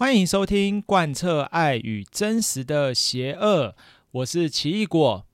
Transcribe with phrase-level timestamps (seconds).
[0.00, 3.74] 欢迎收听贯彻爱与真实的邪恶，
[4.12, 5.26] 我是奇异果。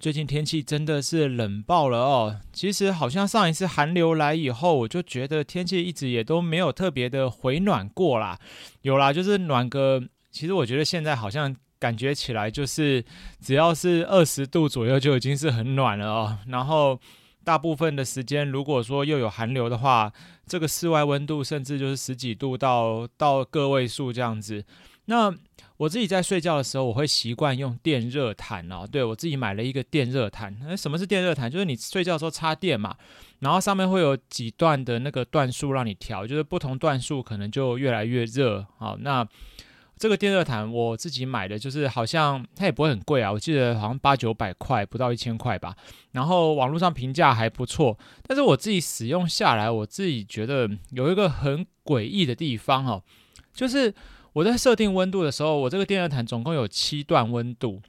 [0.00, 2.40] 最近天气真的是冷爆了哦。
[2.50, 8.38] 其实好像上一次寒流来以后，我就觉得天气一直也都没有特别的回暖过啦。
[8.80, 10.02] 有啦，就是暖个。
[10.30, 13.04] 其实我觉得现在好像感觉起来，就是
[13.42, 16.38] 只要是二十度左右就已经是很暖了哦。
[16.46, 16.98] 然后。
[17.46, 20.12] 大部分的时间，如果说又有寒流的话，
[20.48, 24.64] 这个室外温度甚至就是十几度到到个位数这样子。
[25.04, 25.32] 那
[25.76, 28.84] 我自己在睡觉的时候，我会习惯用电热毯哦。
[28.90, 30.56] 对，我自己买了一个电热毯。
[30.60, 31.48] 那什么是电热毯？
[31.48, 32.96] 就是你睡觉的时候插电嘛，
[33.38, 38.66] 然后上面会有几段的那个段数让你调，就是不同段数可能就越来越热。
[38.76, 39.24] 好，那。
[39.98, 45.74] 这个电热毯我自己买的，就是好像它也不会很贵啊，我记得好像八九百块，不到一千块吧。
[46.12, 53.02] 然后网络上评价还不错，但是我自己使用下来，我自己觉得有一个很诡异的地方哦，
[53.54, 53.94] 就是
[54.34, 57.80] 我在设定温度的时候，我这个电热毯总共有七段温度。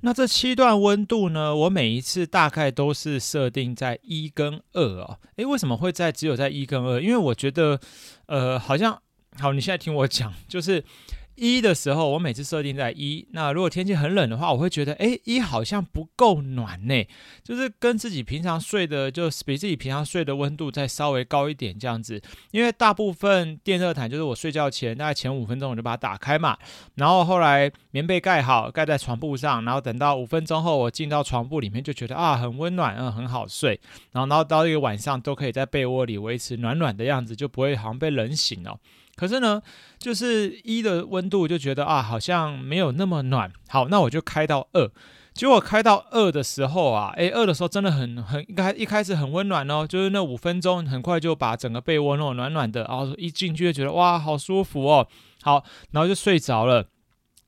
[0.00, 5.20] 那这七段温度呢，我每一次大概都是设定在一跟二哦。
[5.36, 7.00] 诶，为什么会在只有在一跟二？
[7.00, 7.78] 因为我觉得，
[8.26, 9.00] 呃，好像
[9.38, 10.82] 好，你现在听我讲，就是。
[11.36, 13.26] 一的时候，我每次设定在一。
[13.32, 17.06] 那如果天气很冷的话，我会觉得，哎，一好像不够暖呢，
[17.44, 22.20] 就是跟自己平常睡的，就比自己平常睡的温度再稍微高一点这样子。
[22.50, 26.56] 因为大部分电热毯就是我睡觉前大概前五分钟我就把它打开嘛，
[26.94, 33.78] 然后后来棉被盖好，盖在床铺上，然后等到五分钟后我进到床铺里面就觉得啊很温暖，嗯很好睡，
[34.12, 38.78] 然后然后到一个晚上都可以在被窝里维持暖暖的样子，就不会好像被冷醒哦。
[39.16, 39.60] 可是呢，
[39.98, 43.50] 就是一的温度就觉得啊，好像没有那么暖。
[43.68, 44.90] 好，那我就开到二。
[45.32, 55.06] 结果开到二的时候啊，诶，二的时候真的很很一开一开始很温暖哦，就是那五分钟很快就把整个被窝弄暖暖的，然后一进去就觉得哇，好舒服哦。
[55.42, 56.86] 好，然后就睡着了。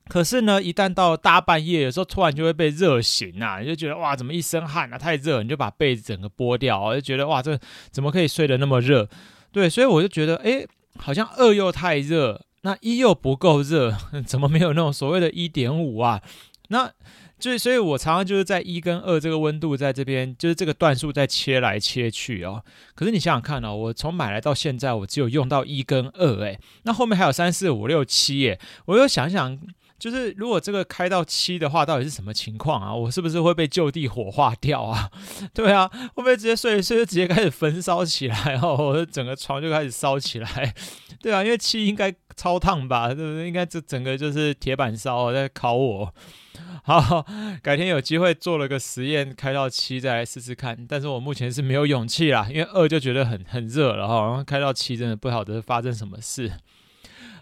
[0.07, 7.59] 可是呢，一旦到大半夜，有时候突然就会被热醒啊，你就觉得哇，怎么一身汗啊，太热，你就把被子整个剥掉，我就觉得哇，这
[7.91, 9.07] 怎么可以睡得那么热？
[9.51, 10.67] 对，所以我就觉得诶。
[11.01, 13.95] 好像二又太热，那一又不够热，
[14.25, 16.21] 怎么没有那种所谓的一点五啊？
[16.67, 16.91] 那
[17.39, 22.63] 就所以，我常常就是在一跟二这个温度在这边，就是这个段数在切来切去哦。
[22.93, 29.57] 可是你想想看哦，我从买来到现在，我只有用到一跟二，诶，那后面还有三四五六七，耶，我又想想。
[29.99, 32.95] 就是如果这个开到七的话，到底是什么情况啊？
[32.95, 35.09] 我是不是会被就地火化掉啊？
[35.53, 38.75] 对啊，会不会直接睡睡就直接开始焚烧起来哦？
[38.79, 40.73] 我的整个床就开始烧起来，
[41.21, 43.07] 对啊，因为七应该超烫吧？
[43.13, 43.47] 对不对？
[43.47, 46.13] 应该这整个就是铁板烧在烤我。
[46.83, 47.25] 好，
[47.61, 50.85] 改天有机会做了个实验，开到七再来试试看。
[50.87, 56.51] 但是我目前是没有勇气啦，因为二就觉得很很热了哈，然后开到七真的不晓得发生什么事。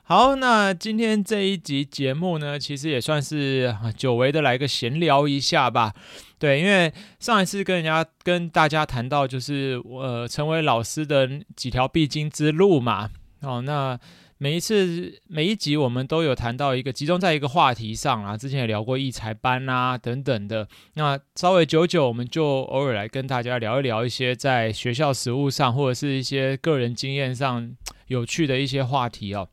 [0.09, 5.93] 好，那今天这一集节目呢，其实也算是久违的来个闲聊一下吧。
[6.39, 13.09] 对，因为上一次跟人家跟大家谈到，就是呃成为老师的几条必经之路嘛。
[13.41, 13.99] 哦，那
[14.37, 20.69] 每一次每一集我们都有谈到一个集中在一个话题上啊，之前也聊过育才班啊等等的。
[20.93, 27.75] 那稍微久久，我们就偶尔来跟大家聊一聊一些在学校实务上或者是一些个人经验上
[28.07, 29.49] 有趣的一些话题哦。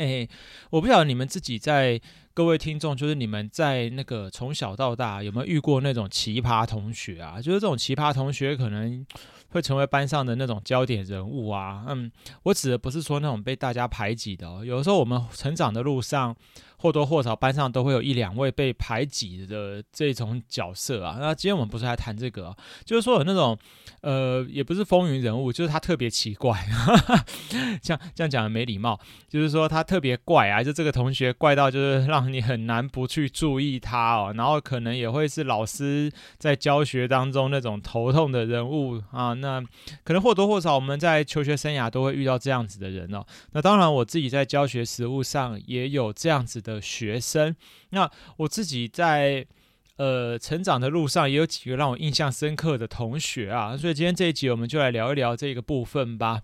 [0.00, 0.26] 哎，
[0.70, 2.00] 我不晓得你们自己在
[2.32, 7.36] 各位听众，就是你们在那个从小到大有没有遇过那种奇葩同学啊？
[7.36, 9.04] 就是这种奇葩同学可能
[9.50, 11.84] 会成为班上的那种焦点人物啊。
[11.88, 12.10] 嗯，
[12.44, 16.36] 我指的不是说那种被大家排挤的哦，有的时候我们成长的路上。
[16.82, 21.18] 或多或少班上都会有一两位被排挤的这种角色啊。
[21.20, 22.56] 那今天我们不是来谈这个，
[22.86, 23.54] 就是说有那种
[24.00, 27.24] 呃，也不是风云人物，就是他特别奇怪， 哈哈，
[27.82, 34.32] 这样这样讲的没礼貌，就是说他特别怪啊，就这个同学怪到就是让你很难不去注意他哦。
[34.34, 39.34] 然后可能也会是老师在教学当中那种头痛的人物啊。
[39.40, 39.62] 那
[40.04, 43.24] 可能或多或少我们在求学生涯都会遇到这样子的人哦。
[43.52, 46.80] 那当然我自己在教学实务上也有这样子的。
[46.90, 47.54] 学生，
[47.90, 49.46] 那我自己在
[49.96, 56.40] 呃成长的路上也有几个让我印象深刻的同学啊，所以今天这一集我们就来聊一聊这个部分吧。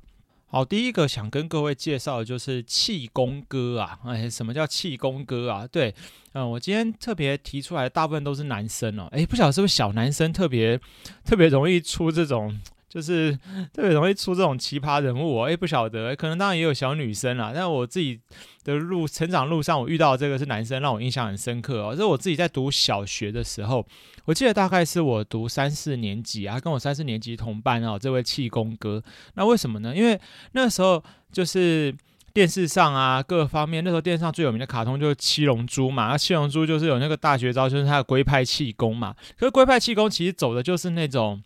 [0.47, 5.67] 好，第一个想跟各位介绍的就是气功哥啊，哎，什么叫气功哥啊？
[5.67, 5.93] 对，
[6.35, 10.79] 嗯，我今天特别提出来大部分都是男生哦，哎，不晓得是不是小男生特别
[11.25, 12.61] 特别容易出这种。
[12.97, 13.31] 就是
[13.75, 17.53] 特别容易出这种奇葩人物，哦，诶，不晓得，可能当然也有小女生啦。
[17.55, 18.19] 但我自己
[18.65, 21.91] 的路成长路上，我遇到这个是男生，让我印象很深刻哦。
[21.91, 23.87] 这是我自己在读小学的时候，
[24.25, 27.99] 我记得大概是我读三四年级啊，跟我三四年级同班哦。
[28.01, 29.03] 这位气功哥，
[29.35, 29.95] 那为什么呢？
[29.95, 30.19] 因为
[30.53, 31.95] 那时候就是。
[32.37, 39.17] 电视上啊，各方面那时候电视上最有名的卡通就是七龙珠嘛，那七龙珠就是有那个大绝招，就是他的龟派气功嘛。
[39.39, 41.43] 可是龟派气功其实走的就是那种。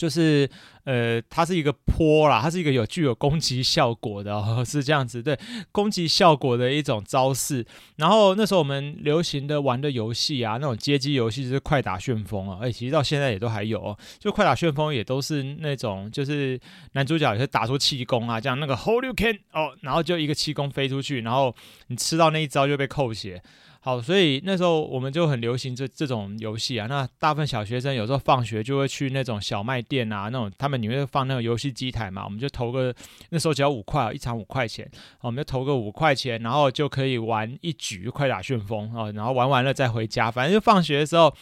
[0.00, 0.48] 就是
[0.84, 5.38] 呃，它是一个坡啦，它是一个有具有攻击效果的哦， 是这样子，对，
[5.70, 7.62] 攻击效果的一种招式。
[7.96, 16.58] 然后那时候我们流行的玩的游戏啊，那种街机游戏就是快打旋风啊，哎，其实到现在也都还有哦，就快打旋风也都是那种，就是
[16.92, 21.54] 男主角也是打出气功啊，这样那个 Horyuken 哦，然后就一个气功飞出去，然后
[21.88, 23.42] 你吃到那一招就被扣血。
[23.82, 26.86] 好，所以那时候我们就很流行这这种游戏啊。
[26.86, 32.94] 那大部分小学生有时候放学就会去那种小卖店啊，那种他们里面放那种游戏机台嘛，我们就投个
[33.30, 34.86] 那时候只要五块，一场五块钱，
[35.22, 41.34] 我们就投个五块钱，然后就可以玩一局快打旋风啊，然后玩完了再回家，反正就放学的时候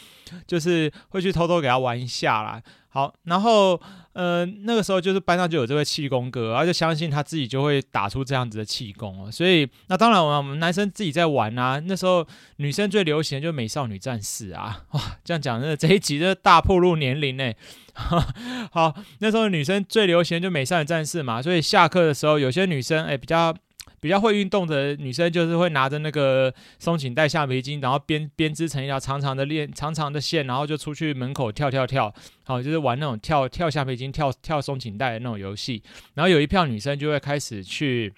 [0.47, 2.63] 就是会去偷偷给他玩一下啦。
[2.91, 3.81] 好，然后
[4.15, 9.31] 呃，那个时候就是班上就有这位气功哥，然后就相信他自己就会打出这样子的气功哦。
[9.31, 11.81] 所以那当然，我们男生自己在玩啊。
[11.85, 12.27] 那时候
[12.57, 17.53] 女生最流行的就是美少女战士啊，哇，这样讲，真的这一集就大暴露年龄呢。
[18.73, 23.55] 好，那时候女生最流行就美少女战士嘛，所以下课的时候，有些女生哎比较。
[24.01, 32.15] 比较会运动的女生，就是会拿着那个松紧带橡皮筋，然后编编织成一条长长的链、长长的线，然后就出去门口跳跳跳，
[32.45, 35.83] 好，就是玩那种跳跳橡皮筋、跳跳松紧带的那种游戏。
[36.15, 38.13] 然后有一票女生就会开始去。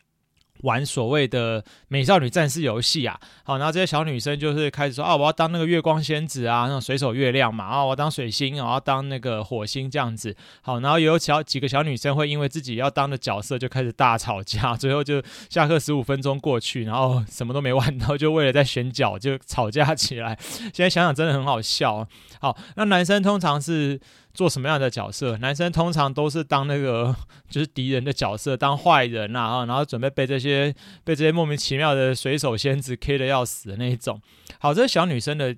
[0.62, 20.38] 玩所谓的美少女战士游戏啊，好，然后这些小女生就是开始说啊，我要当那个月光仙子啊，那种水手月亮嘛，啊，我要当水星，我要当那个火星这样子，好，然后有小几个小女生会因为自己要当的角色就开始大吵架， 最后就下课十五分钟过去，然后什么都没玩到，就为了在选角就吵架起来。
[20.40, 22.06] 现在想想真的很好笑。
[22.40, 24.00] 好，那男生通常是。
[24.32, 25.36] 做什么样的角色？
[25.38, 27.14] 男生通常都是当那个
[27.50, 30.74] 就是敌人的角色，当坏人啊，然后准备被这些
[31.04, 34.20] 被这些莫名其妙的水手仙子 K 的要死的那一种。
[34.58, 35.54] 好，这是小女生的，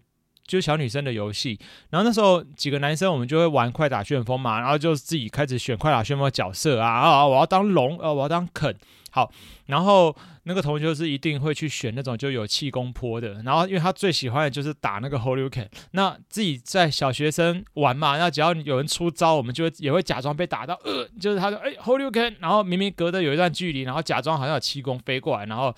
[0.47, 1.59] 就是小女生的游戏。
[1.91, 8.77] 然后那时候几个男生我们就会玩快打旋风嘛，然后就自己开始选快打旋风的角色啊啊，我要当龙，呃，我要当肯。
[9.13, 9.31] 好，
[9.67, 10.17] 然后。
[10.45, 15.69] 那个同学是一定会去选那种就有气功坡的，然后因为他最喜欢的就是打那个 Holy Can，。
[15.93, 25.73] 那自己在小学生玩嘛，那只要有人出招，我们就也会假装被打到，呃，就是他说哎 Holy Can，然后明明隔着有一段距离，然后假装好像有气功飞过来，然后。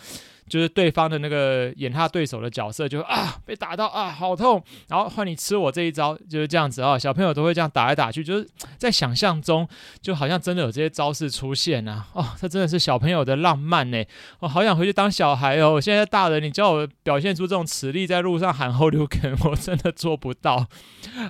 [0.46, 6.98] 就是对方的那个演他对手的角色就，啊被打到啊好痛，然后换你吃我这一招，就是这样子啊。
[6.98, 9.66] 小朋友都会这样打来打去，就是在想象中
[10.02, 12.06] 就好像真的有这些招式出现啊。
[12.12, 14.04] 哦，这真的是小朋友的浪漫呢。
[14.40, 15.72] 我好想回去当小孩哦。
[15.72, 20.66] 我现在大人，你叫我表现出这种实力，在路上喊 Horyuken，我真的做不到。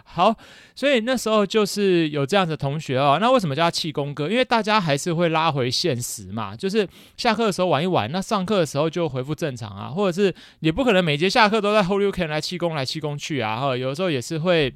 [0.04, 0.34] 好，
[0.74, 3.18] 所以那时候就是有这样的同学哦。
[3.20, 4.28] 那为什么叫他气功哥？
[4.28, 9.03] 因为大家还是会拉回现实嘛，就是下课的时候玩一玩，那上课的时候就。
[9.08, 14.72] 恢复正常啊，或者是也不可能每节下课都在 Horyuken 来气功来气功去啊，哈，有的时候也是会，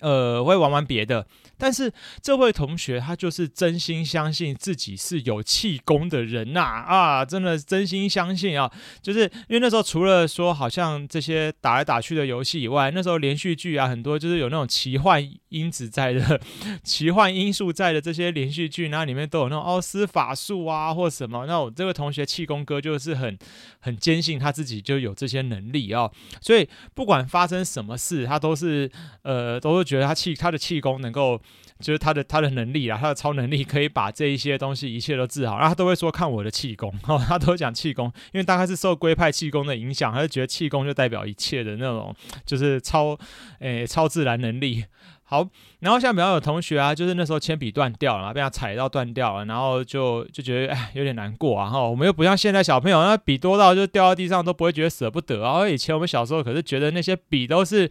[0.00, 1.26] 呃，会玩玩别的。
[1.58, 1.90] 但是
[2.20, 8.70] 这位同学他就是真心相信自己是有气功的人呐啊，真的真心相信啊，
[9.00, 16.38] 就是因为那时候除了说好像这些打来打去的游戏以外，那时候连续剧啊很多就是有那种奇幻因子在的，
[16.84, 23.38] 奇幻因素在的这些连续剧，那里面都有那种奥斯法术啊或什么，那我这位同学气功哥就是很
[23.80, 26.10] 很坚信他自己就有这些能力啊，
[26.42, 28.90] 所以不管发生什么事，他都是
[29.22, 31.40] 呃都是觉得他气他的气功能够。
[31.78, 42.16] 就是他的他的能力啊，他的超能力可以把这一些东西一切都治好，然后他都会说看我的气功， 哦，他都会讲气功，因为大概是受龟派气功的影响，他就觉得气功就代表一切的那种，
[42.46, 43.14] 就是超
[43.58, 44.86] 诶、超自然能力。
[45.28, 45.44] 好，
[45.80, 51.82] 然后像比方有同学啊，就是那时候铅笔断掉了，被他踩到断掉了，然后就就觉得哎有点难过啊哈。
[51.82, 55.68] 我们又不像现在小朋友，那笔多到就掉到地上都不会觉得舍不得啊。
[55.68, 57.90] 以前我们小时候可是觉得那些笔都是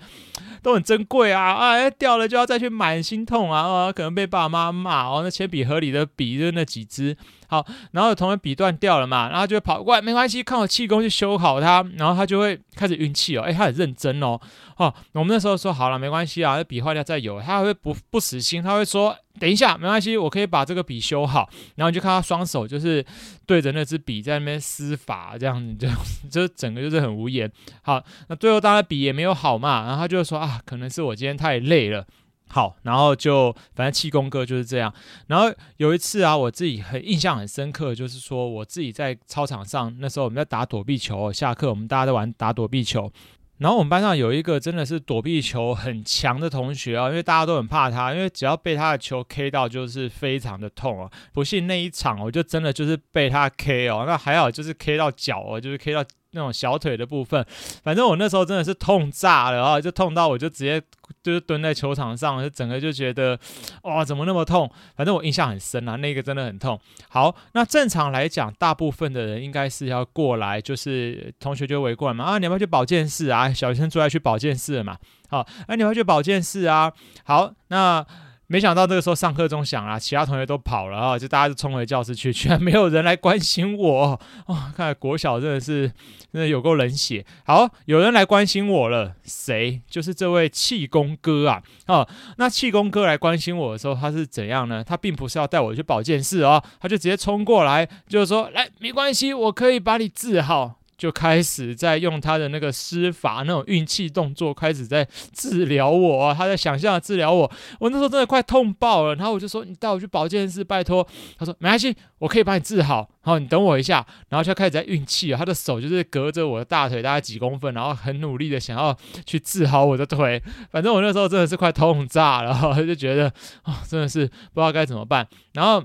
[0.63, 5.19] 都很珍贵啊，哎掉了就要再去买，心痛啊，啊可能被爸妈骂哦。
[5.21, 7.17] 那铅笔盒里的笔就那几支。
[7.55, 14.39] 好，然后有同学笔断掉了嘛，然后就会跑过来，没关系，看我气功去修好它，然后他就会开始运气哦，哎，他很认真哦，
[14.77, 23.05] 哦，我们那时候说好了，没关系啊，笔坏掉再有，他会不不死心，他会说等一下，没关系，我可以把这个笔修好，然后就看他双手就是
[23.45, 25.87] 对着那支笔在那边施法，这样子就
[26.29, 27.49] 就整个就是很无言。
[27.81, 32.05] 好，那最后当然笔也没有好嘛，然后他就说啊，可能是我今天太累了。
[32.47, 34.93] 好，然后就反正气功哥就是这样。
[35.27, 43.11] 然后有一次啊，我自己很印象很深刻，就是说我自己在操场上，那时候我们在打躲避球，下课我们大家在玩打躲避球。
[43.57, 51.11] 然后我们班上有一个真的是躲避球很强的同学啊，因为大家都很怕他，因为只要被他的球 K 到，就是非常的痛哦。
[51.33, 56.03] 不信那一场，我就真的就是被他 K 哦，那还好就是 K 到脚哦，就是 K 到。
[56.35, 57.43] 那种小腿的部分，
[57.81, 60.79] 反正我那时候真的是痛炸了啊，就痛到我就直接
[61.23, 63.39] 就是蹲在球场上，就整个就觉得
[63.83, 64.69] 哇，怎么那么痛？
[64.95, 66.79] 反正我印象很深啊，那个真的很痛。
[67.09, 73.51] 好，那正常来讲，大部分的人应该是要过来，就是同学就围过来嘛，啊，你要不要去保健室啊？
[73.51, 74.97] 小学生最爱去保健室了嘛？
[75.29, 76.91] 好，啊，你要去保健室啊？
[77.23, 78.05] 好，那。
[78.47, 84.55] 没想到这个时候上课钟响了，其他同学都跑了啊，就大家就冲回教室去， 居然没有人来关心我哦。
[84.75, 85.87] 看来国小真的是
[86.31, 87.25] 真的有够冷血。
[87.45, 89.81] 好，有人来关心我了，谁？
[89.89, 91.63] 就是这位气功哥啊。
[91.87, 94.83] 哦，那气功哥来关心我的时候，他是怎样呢？
[94.83, 100.75] 他并不是要带我去保健室哦，他就直接冲过来，就是说，来，没关系，我可以把你治好。
[100.97, 106.33] 就开始在用他的那个施法，那种运气动作，开始在治疗我。
[106.33, 109.15] 他在想象治疗我，我那时候真的快痛爆了。
[109.15, 111.05] 然后我就说：“你带我去保健室，拜托。”
[111.37, 114.05] 他说：“没关系，我可以把你治好。”好，你等我一下。
[114.29, 120.41] 然后就开始在运气，他的手就是隔着我的大腿大概几公分，然后很努力的想要去治好我的腿。
[120.71, 123.27] 反正我那时候真的是快痛炸了，就觉得
[123.63, 125.27] 啊、真的是不知道该怎么办。
[125.53, 125.83] 然后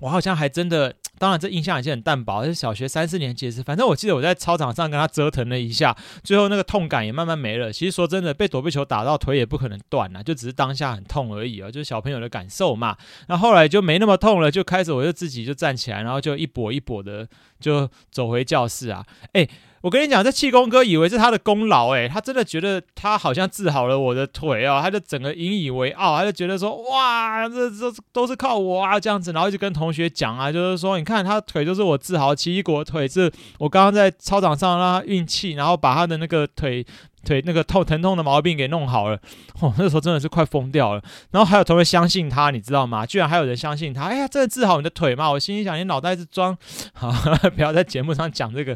[0.00, 0.94] 我好像还真的。
[1.18, 3.62] 当然，这印象已经很淡薄，是小学三四年级的事。
[3.62, 7.72] 反正我记得我在操场上跟他折腾了一下，最后那个痛感也慢慢没了。
[7.72, 12.96] 其实说真的，被躲避球打到腿也不可能断啊，就只是当下很痛而已啊，就是小朋友的感受嘛。
[13.28, 17.28] 那后来就没那么痛了，就开始我就自己就站起来，然后就一跛一跛的
[17.60, 19.48] 就走回教室啊，哎。
[19.82, 36.86] 我跟你讲，这气功哥以为是他的功劳，诶，他真的觉得他好像治好了我的腿哦，他就整个引以为傲，他就觉得说，哇，这这都是靠我啊，这样子，然后就跟同学讲啊，就是说，你看他腿就是我治好，奇异果腿是我刚刚在操场上让他运气，然后把他的那个腿。
[37.24, 39.18] 腿那个痛疼痛的毛病给弄好了，
[39.60, 41.02] 哦，那时候真的是快疯掉了。
[41.30, 43.04] 然后还有同学相信他，你知道吗？
[43.06, 45.30] 居然还有人相信他，哎呀，真的治好你的腿吗？
[45.30, 46.56] 我心里想，你脑袋是装……
[46.94, 47.12] 好，
[47.54, 48.74] 不要在节目上讲这个，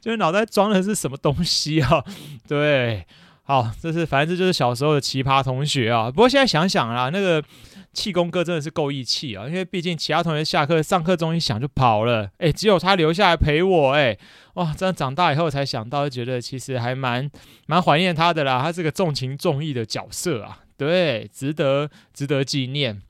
[0.00, 2.04] 就是脑袋装的是什么东西啊？
[2.48, 3.06] 对，
[3.44, 6.10] 好，这是反正这就是小时候的奇葩同学啊。
[6.10, 7.42] 不过现在想想啦，那个。
[7.92, 9.48] 气功哥真的是够义气啊！
[9.48, 14.16] 因为毕竟其他同学下课上课钟一响就跑了，哎，只有他留下来陪我，哎，
[14.54, 14.72] 哇！
[14.72, 17.28] 真的长大以后才想到，觉得其实还蛮
[17.66, 18.62] 蛮怀念他的啦。
[18.62, 23.02] 他是个重情重义的角色啊，对，值得值得纪念。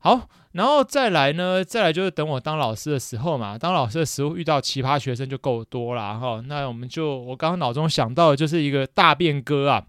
[0.00, 6.42] 好，然后再来呢，再来就是等我当老师的时候嘛，当老师的时候遇到奇葩学生就够多了哈。
[6.46, 9.84] 那我们就我刚刚脑中想到的就是一个大便哥啊。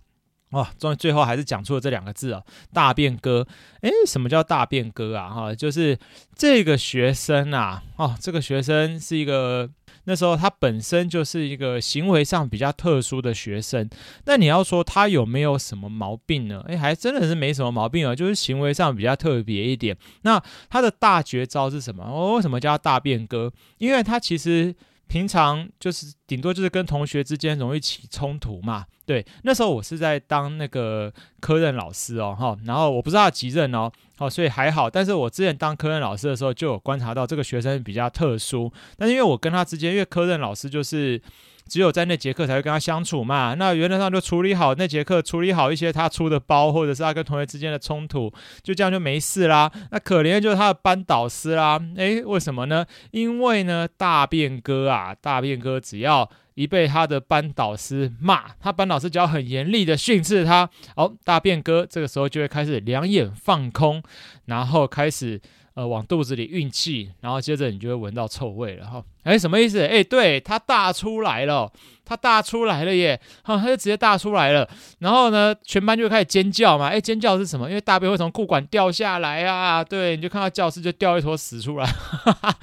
[0.51, 2.41] 哇，终于最后还是讲出了这两个字啊，
[2.73, 3.45] 大便哥。
[3.81, 5.29] 诶，什么叫大便哥啊？
[5.29, 5.97] 哈，就是
[6.35, 9.69] 这个学生啊，哦，这个学生是一个
[10.05, 13.87] 那时候他本身就是一个行为上比较特殊的学生。
[14.25, 16.63] 那你要说他有没有什么毛病呢？
[16.67, 19.95] 诶，还真的是没什么毛病啊，就是行为上比较特别一点。
[20.23, 22.03] 那他的大绝招是什么？
[22.03, 23.51] 哦，为什么叫大便哥？
[23.77, 24.75] 因为他其实。
[25.09, 29.25] 平常就是顶多就是跟同学之间容易起冲突嘛，对。
[29.43, 31.11] 那时候我是在当那个
[31.41, 34.89] 科任老师哦，哈，然后我不知道他几任哦，哦，所以还好。
[34.89, 38.71] 但是我之前当科任老师的时候，就有观察到这个学生比较特殊。
[38.95, 41.21] 但是因为我跟他之间，因为科任老师就是。
[41.69, 48.33] 只有在那节课才会跟他相处嘛，那原则上就处理好那节课，处理好一些他出的包，或者是他跟同学之间的冲突，
[48.63, 49.71] 就这样就没事啦。
[49.91, 52.83] 那可怜的就是他的班导师啦，诶，为什么呢？
[53.11, 64.01] 因为呢，大便哥啊，大便哥只要一被他的班导师骂，他班导师只要很严厉的训斥他，哦，大便哥这个时候就会开始两眼放空，
[64.45, 65.39] 然后开始。
[65.79, 69.01] 呃，往肚子里运气，然后接着你就会闻到臭味了哈。
[69.23, 69.79] 哎，什么意思？
[69.79, 71.71] 哎，对，它大出来了，
[72.03, 73.17] 它大出来了耶！
[73.43, 74.69] 哈，它就直接大出来了。
[74.97, 76.89] 然后呢，全班就开始尖叫嘛。
[76.89, 77.69] 哎，尖叫是什么？
[77.69, 79.81] 因为大便会从裤管掉下来啊。
[79.81, 82.55] 对，你就看到教室就掉一坨屎出来，哈哈，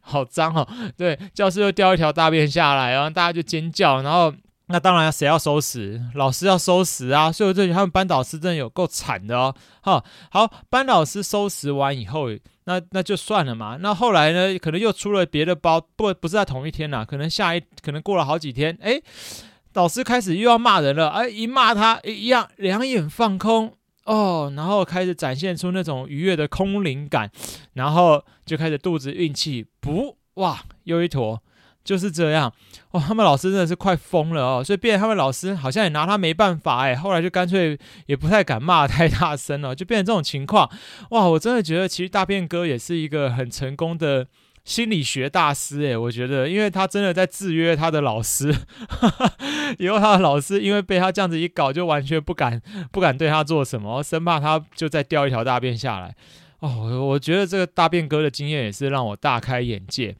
[0.00, 0.66] 好脏哦。
[0.96, 4.34] 对，教室又掉一条大便下来，然后大家就尖叫，然后。
[4.66, 6.00] 那当然，谁要收拾？
[6.14, 7.30] 老师要收拾啊！
[7.30, 9.54] 所以我这里他们班导师真的有够惨的哦。
[9.82, 12.28] 哈，好，班导师收拾完以后，
[12.64, 13.76] 那那就算了嘛。
[13.78, 18.98] 那后来呢，可能又出了别的包，不不是在同一天呐，可能下一，可能过了好几天，哎，
[19.70, 27.30] 导师开始又要骂人了，哎，一骂他一样，两眼放空哦，然后开始展现出那种愉悦的空灵感，
[27.74, 31.42] 然后就开始肚子运气，不，哇，又一坨。
[31.84, 32.52] 就是这样。
[32.92, 40.70] 哇，他们老师真的是快疯了哦，所以变他们老师好像也拿他没办法哎，后来就干脆也不太敢骂太大声了，就变成这种情况。
[41.10, 44.26] 哇，我真的觉得其实大便哥也是一个很成功的
[44.64, 48.54] 心理学大师诶，我觉得，因为他真的在制约他的老师，
[49.78, 56.14] 以后他的老师因为被他这样子一搞，就完全不敢不敢对他做什么，生怕他就再掉一条大便下来。
[56.60, 60.16] 哦，我觉得这个大便哥的经验也是让我大开眼界。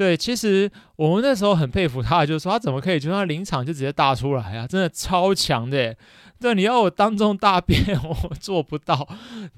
[0.00, 5.94] 对，其实我们那时候很佩服他，就是说他怎么可以就他临场就直接大出来啊，真的超强的。
[6.40, 9.06] 对，你要我当众大便， 我做不到。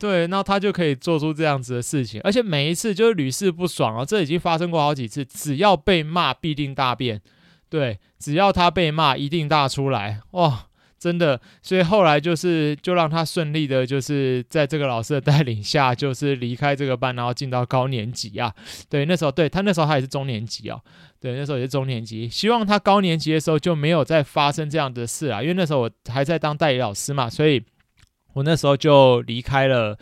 [0.01, 7.21] 对，那他就可以做出这样子的事情，而且每一次就是屡试不爽啊，这已经发生过好几次，只要被骂必定大便。
[7.71, 10.67] 对，只要他被骂一定大出来，哇！
[11.02, 18.54] 真的，所以后来就是就让他顺利的，就是在这个老师的带领下，就是离开这个班，然后进到高年级啊。
[18.88, 20.80] 对，那时候对他那时候他也是中年级哦。
[21.18, 22.28] 对，那时候也是中年级。
[22.28, 27.61] 希望他高年级的时候就没有再发生这样的事啊，因为那时候我还在当代理老师嘛，所以
[28.35, 29.99] 我那时候就离开了，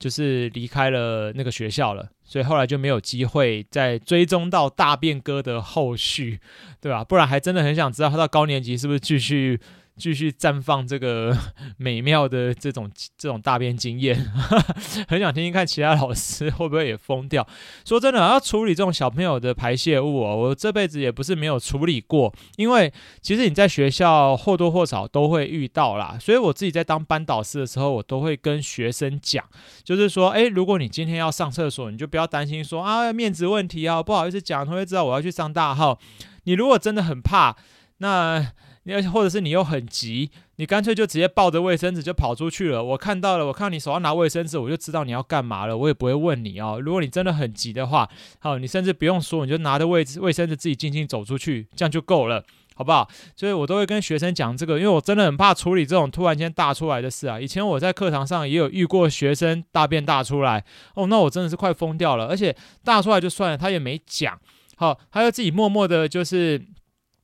[0.00, 2.08] 就是离开了那个学校了。
[2.24, 6.40] 所以后来就没有机会再追踪到大便哥的后续，
[6.80, 7.04] 对吧？
[7.04, 9.60] 不然还真的很想知道他到高年级是不是继续。
[10.00, 11.36] 继续绽放这个
[11.76, 14.16] 美妙的这种这种大便经验，
[15.06, 17.46] 很想听听看其他老师会不会也疯掉。
[17.84, 22.32] 说真的，要处理这种小朋友的排泄物哦，我这辈子也不是没有处理过。
[22.56, 22.90] 因为
[23.20, 29.44] 其实你在学校或多或少都会遇到啦，所以我自己在当班导师的时候，我都会跟学生讲，
[29.84, 35.98] 就是说，诶，如果你今天要上厕所，你就不要担心说啊面子问题啊，不好意思讲，同学知道我要去上大号。
[36.44, 37.56] 你如果真的很怕，
[37.98, 38.52] 那。
[38.84, 42.82] 你或者是你又很急，你干脆就直接抱着卫生纸就跑出去了。
[42.82, 45.76] 我看到了，我看到你手上拿卫生纸，我就知道你要干嘛了。
[45.76, 46.80] 我也不会问你哦。
[46.82, 48.08] 如果你真的很急的话，
[48.38, 52.42] 好，你甚至不用说，你就拿着卫卫生纸自己静静走出去，这样就够了，
[52.74, 53.06] 好不好？
[53.36, 57.38] 所以我都会跟学生讲这个，因为我真的很怕处理这种突然间大出来的事啊。
[57.38, 62.26] 以前我在课堂上也有遇过学生大便大出来，哦，那我真的是快疯掉了。
[62.28, 64.40] 而且大出来就算了，他也没讲，
[64.76, 66.64] 好，他就自己默默的，就是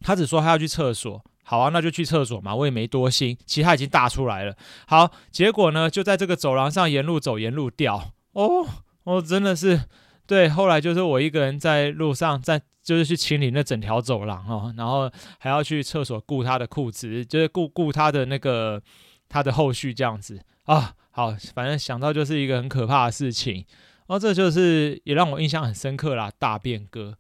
[0.01, 1.25] 他只说他要去厕所。
[1.49, 3.39] 好啊，那就去厕所嘛，我也没多心。
[3.47, 4.57] 其他已经大出来了。
[4.89, 8.13] 好，结果呢，就在这个走廊上沿路走，沿路掉。
[8.33, 8.67] 哦，
[9.05, 9.81] 哦，真的是，
[10.27, 10.49] 对。
[10.49, 18.83] 后来就是我一个人在路上，在就是去清理那整条走廊哦，然后还要去厕所顾他的裤子，就是顾顾他的那个
[19.29, 20.95] 他的后续这样子啊。
[21.13, 23.65] 好，反正想到就是一个很可怕的事情。
[24.09, 27.17] 然哦，这就是也让我印象很深刻啦，大便哥。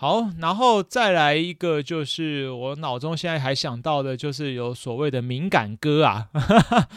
[0.00, 6.28] 好，然后再来一个，就是我脑中现在还想到的，就是有所谓的敏感哥啊。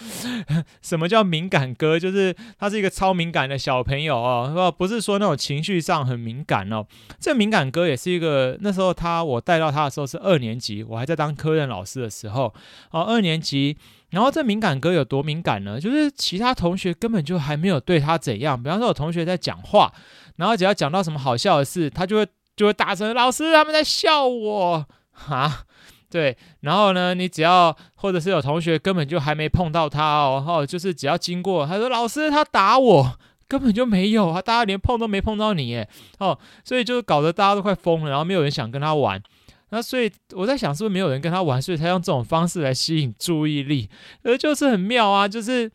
[0.82, 2.00] 什么叫敏感哥？
[2.00, 6.86] 就是他是一个超敏感的小朋友哦，不是说那种情绪上很敏感哦。
[7.20, 12.54] 这敏感哥也是一个，那时候他我带到他的时候是二年级，我还在当科任老师的时候
[12.92, 13.78] 哦，二年级。
[14.12, 15.78] 然后这敏感哥有多敏感呢？
[15.78, 18.64] 就是其他同学根本就还没有对他怎样。
[18.64, 19.92] 比方说，有同学在讲话，
[20.38, 22.26] 然后只要讲到什么好笑的事，他就会。
[22.56, 24.86] 就会大声，老师他们在笑我。
[25.28, 25.64] 啊，
[26.10, 35.88] 对，然后呢，你只要或者是有同学根本就还没碰到他哦，哦，就是只要经过，他说老师他打我，根本就没有啊，大家连碰都没碰到你耶，
[36.18, 39.22] 哦，所以就是搞得大家都快疯了，然后没有人想跟他玩，
[39.70, 43.88] 那所以我在想是不是没有人跟他玩，所以他用这种方式来吸引注意力，
[44.24, 45.72] 呃，就是很妙啊，就是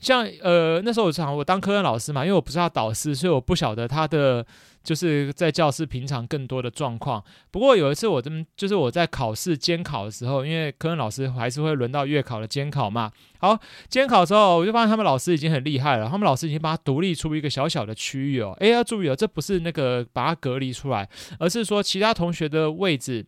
[0.00, 4.46] 像呃那时候我常我当科任老师嘛，因为我不是他导师，所以我不晓得他的。
[4.84, 7.22] 就是在教室平常更多的状况。
[7.50, 13.10] 不过有一次我这么就是我在考试监考的时候，因为科任老师还是会轮到月考的监考嘛。
[13.38, 13.58] 好，
[13.90, 18.56] 监考的时候我就发现他们老师已经很厉害了，他们老师已经把它独立出一个小小的区域哦。
[18.60, 21.06] 诶，要注意哦，这不是那个把它隔离出来，
[21.38, 23.26] 而是说其他同学的位置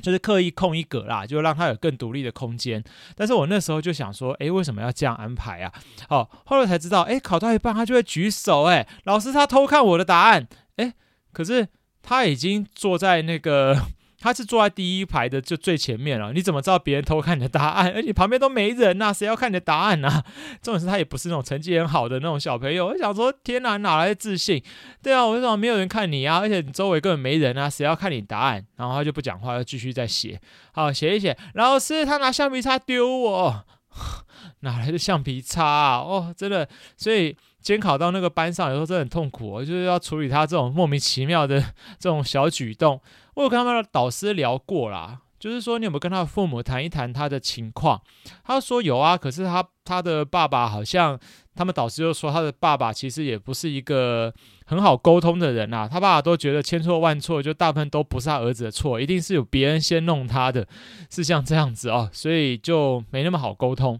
[0.00, 2.82] 就是刻意空一格啦，就让他有更独立的空间。
[3.14, 5.72] 但是我那时候就想说，诶，为什么要这样安排啊？
[6.08, 10.48] 哦，后来才知道，诶，考到一半他就会举手，诶，老师他偷看我的答案。
[10.76, 10.92] 诶，
[11.32, 11.68] 可是
[12.02, 13.86] 他已经坐在那个，
[14.22, 16.32] 他是坐在第一排的就最前面了。
[16.32, 17.90] 你怎么知道别人偷看你的答案？
[17.92, 20.22] 而且旁边都没人呐，谁要看你的答案呢？
[20.62, 22.86] 重点是他也不是那种成绩很好的那种小朋友。
[22.86, 24.62] 我想说，天哪，哪来的自信？
[25.02, 26.38] 对啊，为什么没有人看你啊？
[26.38, 28.64] 而且你周围根本没人啊，谁要看你答案？
[28.76, 30.40] 然后他就不讲话，就继续在写。
[30.72, 31.36] 好，写一写。
[31.54, 33.64] 老师他拿橡皮擦丢我，
[34.60, 35.98] 哪来的橡皮擦？
[35.98, 37.36] 哦，真的，所以。
[37.62, 41.62] 监考到那个班上，有时候真的很痛苦，就是要处理他这种莫名其妙的
[41.96, 43.00] 这种小举动。
[43.34, 48.00] 我有跟他们的导师聊过啦，就是说你有没有跟他父母谈一谈他的情况？
[48.44, 51.18] 他说有啊，可是他他的爸爸好像，
[51.54, 54.32] 他们导师就说他的爸爸其实也不是一个
[54.66, 55.88] 很好沟通的人啊。
[55.88, 60.68] 他爸爸都觉得千错万错，就大部分都不是他儿子的错，一定是有别人先弄他的，
[61.10, 63.98] 是像这样子哦，所以就没那么好沟通。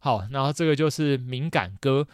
[0.00, 2.06] 好，然后这个就是敏感哥。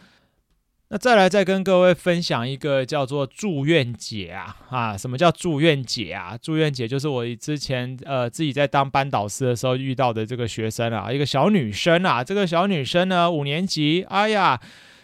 [0.93, 6.37] 那再来再跟各位分享一个叫做住院姐啊啊，什么叫住院姐啊？
[6.37, 14.59] 住院姐就是我之前呃自己在当班导师的时候遇到的这个学生啊，一个小女生啊，这个小女生呢五年级，哎呀。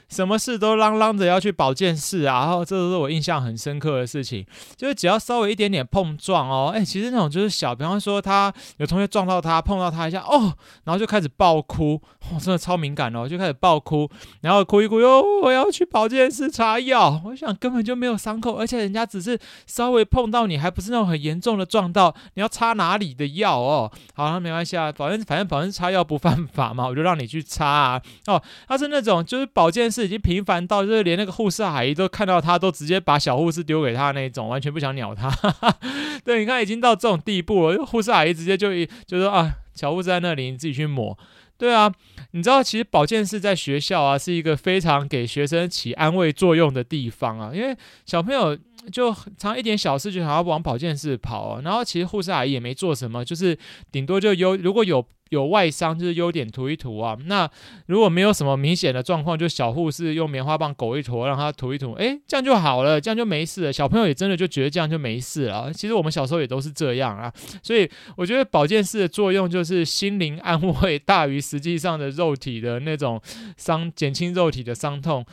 [0.10, 10.54] 什么事都嚷嚷着要去保健室啊，然后这都是我印象很深刻的事情，就是只要稍微一点点碰撞哦，哎，其实那种就是小，比方说他有同学撞到他，碰到他一下哦，
[10.86, 14.10] 然后就开始爆哭，哦，真的超敏感哦，就开始爆哭，
[14.41, 23.91] 然后哭一哭哟，我要去保健室擦药，我想根本就没有伤口，而且人家只是稍微碰到你，还不是那种很严重的撞到，你要擦哪里的药哦？
[24.13, 29.96] 好，那没关系啊，反正反正反正擦药不犯法嘛，我就让你去擦啊，哦，他是那种就是保健室。
[29.97, 35.31] 是已经频繁到，就是连那个护士阿姨都看到他，都直接把小护士丢给他那种，完全不想鸟他。
[36.23, 41.17] 对，你看已经到这种地步了，护士阿姨直接就一就说啊，小护士在那里，你自己去抹。
[41.57, 41.91] 对啊，
[42.31, 48.55] 你知道其实保健室在学校啊是一个非常给学生起安慰作用的地方啊，因为小朋友
[48.92, 53.58] 就常一点小事就想要往保健室跑，然后其实护士阿姨也没做什么，就是
[53.92, 55.06] 顶多就有如果有。
[55.30, 57.52] 有外伤就是优点涂一涂啊，那
[57.88, 63.74] 如果没有什么明显的状况，就小护士用棉花棒狗一坨，让他涂一涂，诶，这样就好了，这样就没事了。
[63.74, 65.70] 小朋友也真的就觉得这样就没事了。
[65.74, 67.30] 其实我们小时候也都是这样啊，
[67.62, 73.22] 所以我觉得保健室的作用就是心灵安慰大于实际上的肉体的那种
[73.58, 75.26] 伤，减轻肉体的伤痛。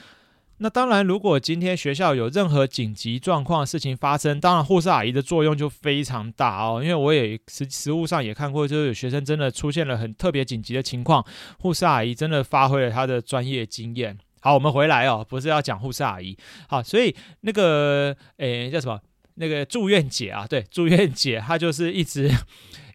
[0.59, 6.81] 那当然，如果今天学校有任何紧急状况事情发生，当然护士阿姨的作用就非常大哦。
[6.83, 11.25] 因为我也实实物上也看过，就是有学生真的出现了很特别紧急的情况，
[11.59, 14.17] 护士阿姨真的发挥了她的专业经验。
[14.40, 16.37] 好，我们回来哦，不是要讲护士阿姨。
[16.69, 19.01] 好，所以那个诶叫什么？
[19.35, 22.31] 那个住院姐啊，对，住院姐她就是一直。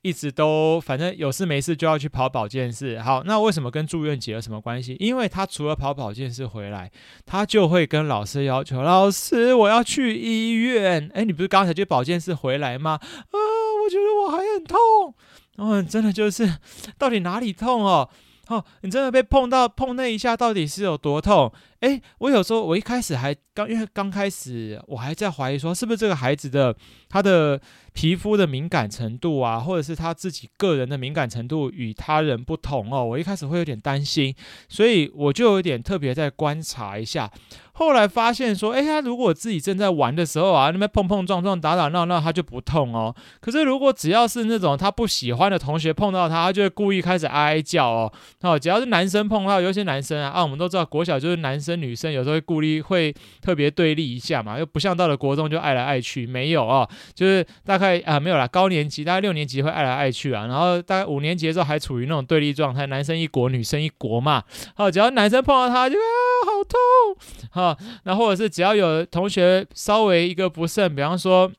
[0.02, 3.02] 一直都反正有事没事就要去跑保健室。
[3.02, 4.96] 好，那为什么跟住院姐有什么关系？
[4.98, 6.90] 因为她除了跑保健室回来，
[7.26, 12.92] 她就会跟老师要求：“老师，我要去医院。”哎，你不是刚才去保健室回来吗？
[12.92, 13.36] 啊，
[13.84, 15.14] 我觉得我还很痛。
[15.58, 16.50] 嗯，真的就是，
[16.98, 18.10] 到底哪里痛哦？
[18.48, 21.52] 哦，你真的被碰到碰那一下，到底是有多痛？
[21.82, 26.76] 诶，我有时候我一开始还刚，因为刚开始我还在怀疑说，是不是这个孩子的
[27.08, 27.60] 他的
[27.94, 33.06] 皮肤的敏感程度啊，或者是他自己个人的敏感程度与他人不同哦。
[33.06, 34.36] 我一开始会有点担心，
[34.68, 37.32] 所以我就有点特别在观察一下。
[37.74, 43.16] 后来发现说，哎，他如果自己正在玩的时候啊，那边碰碰撞撞、打打闹闹，他就不痛哦。
[43.40, 48.12] 可是如果只要是那种他不喜欢的同学碰到他，他就会故意开始哀叫哦。
[48.42, 64.44] 哦，只要是男生碰到，有些男生啊，啊，我们都知道国小就是男生女生有时候会顾虑会特别对立一下嘛，又不像到了国中就爱来爱去，没有哦，就是大概啊没有啦，高年级大概六年级会爱来爱去啊，然后大概五年级的时候还处于那种对立状态，男生一国，女生一国嘛。
[64.76, 66.02] 好，只要男生碰到他就啊
[66.46, 67.78] 好痛，好。
[68.04, 71.52] 那或者是只要有同学稍微一个不慎，比方说，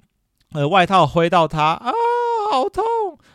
[0.52, 1.92] 呃，外套挥到他啊，
[2.50, 2.84] 好痛，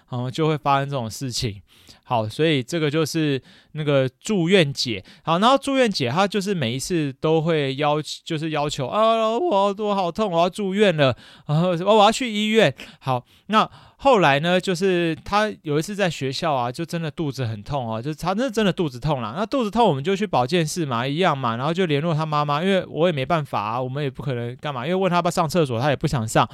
[0.10, 1.62] 然后，就会发生这种事情。
[2.08, 3.42] 好，所以这个就是
[3.72, 5.04] 那个住院姐。
[5.24, 12.72] 好，然后住院姐她就是每一次都会要，就是要求啊，我我好痛，我要住院了，然后我要去医院。
[13.00, 19.34] 好，那后来呢，就是她有一次在学校啊，就真的肚子很痛哦，就是她那真的肚子痛了。
[19.38, 26.48] 那肚子痛，我们就去保健室嘛，一样嘛，然后就联络她妈妈，因为我也没办法啊，我们也不可能干嘛，因为问她要上厕所，她也不想上。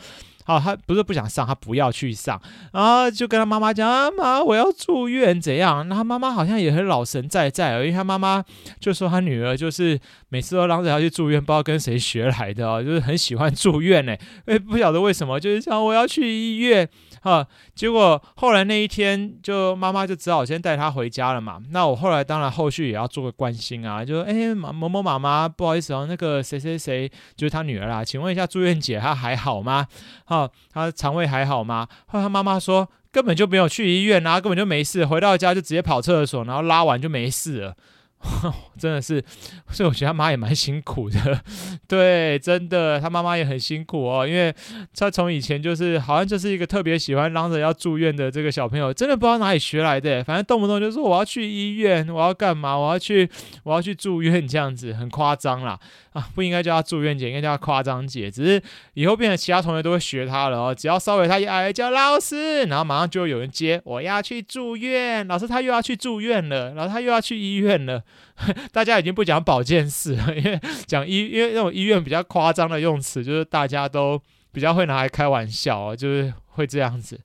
[0.43, 2.41] 好，他不是不想上，他不要去上，
[2.73, 8.43] 然后就跟他妈妈讲：“啊妈，我要住院，怎样？”那他妈妈好像也很老神在在，因为他妈妈
[8.79, 9.97] 就说他女儿就是
[10.29, 14.13] 每次都嚷着要去住院，不知道跟谁学来的哦，就是很喜欢住院呢。
[14.47, 16.89] 因为不晓得为什么，就是讲我要去医院。
[17.21, 21.61] 哈，结果后来那一天，就妈妈就只好先带他回家了嘛。
[21.69, 29.87] 那我后来当然后续也要做个关心啊，就哎，某某妈妈，不好意思哦，那个谁谁谁就是他女儿啦，请问一下住院姐她还好吗？
[30.25, 31.87] 哈，她肠胃还好吗？
[32.07, 37.75] 后来妈妈说根本就没有去医院啊，根本就没事，回到家就直接跑厕所，然后拉完就没事了。
[38.77, 39.23] 真的是，
[39.69, 41.41] 所以我觉得他妈也蛮辛苦的，
[41.87, 44.53] 对，真的，他妈妈也很辛苦哦，因为
[44.95, 53.29] 他从以前就是好像就是一个特别喜欢嚷着要住院的这个小朋友，真的不知道哪里学来的，反正动不动就说我要去医院，我要干嘛，我要去，
[53.63, 55.79] 我要去住院这样子，很夸张啦，
[56.13, 58.61] 啊，不应该叫他住院姐，应该叫他夸张姐，只是
[58.93, 68.03] 以后变成其他同学都会学他了哦，只要稍微他一哎叫老师，然后马上就有人接，我要去住院，老师他又要去住院了，然后他又要去医院了。
[68.71, 74.21] 大家已经不讲保健室了， 因为讲医，因为那种医院比较夸张的用词，就是大家都
[74.51, 77.19] 比较会拿来开玩笑，就是会这样子。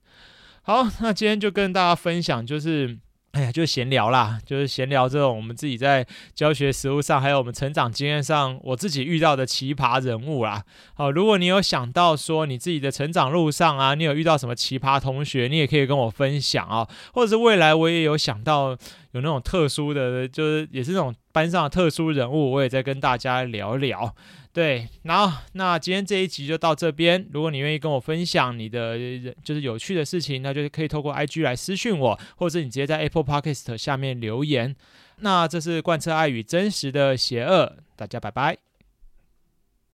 [0.62, 2.98] 好，那今天就跟大家分享，就是
[3.36, 10.64] 哎呀，就是闲聊啦，就是闲聊这种我们自己在教学实务上，还有我们成长经验上，我自己遇到的奇葩人物啦。
[10.94, 18.70] 好，如果你有想到说你自己的成长路上啊，你有遇到什么奇葩同学，你也可以跟我分享啊，或者是未来我也有想到
[19.10, 24.14] 有那种特殊的，就是也是那种班上的特殊人物，我也在跟大家聊聊。
[24.56, 27.28] 对，然后那今天这一集就到这边。
[27.30, 28.96] 如果你愿意跟我分享你的
[29.44, 34.74] 就是有趣的事情，那就是可以透过 IG 来私讯我，或者你直接在 Apple Podcast 下面留言。
[35.18, 38.65] 那这是贯彻爱与真实的邪恶，大家拜拜。